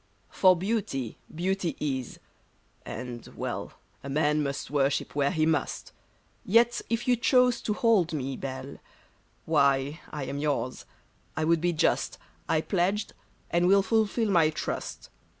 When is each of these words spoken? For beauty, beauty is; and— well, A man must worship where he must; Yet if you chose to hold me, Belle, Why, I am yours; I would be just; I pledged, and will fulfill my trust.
For 0.31 0.55
beauty, 0.55 1.19
beauty 1.31 1.77
is; 1.79 2.19
and— 2.87 3.23
well, 3.37 3.73
A 4.03 4.09
man 4.09 4.41
must 4.41 4.71
worship 4.71 5.13
where 5.13 5.29
he 5.29 5.45
must; 5.45 5.91
Yet 6.43 6.81
if 6.89 7.07
you 7.07 7.15
chose 7.15 7.61
to 7.61 7.75
hold 7.75 8.11
me, 8.11 8.35
Belle, 8.35 8.77
Why, 9.45 9.99
I 10.09 10.23
am 10.25 10.39
yours; 10.39 10.85
I 11.37 11.43
would 11.43 11.61
be 11.61 11.71
just; 11.71 12.17
I 12.49 12.61
pledged, 12.61 13.13
and 13.51 13.67
will 13.67 13.83
fulfill 13.83 14.31
my 14.31 14.49
trust. 14.49 15.11